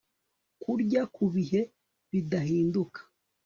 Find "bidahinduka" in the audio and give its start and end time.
2.11-2.99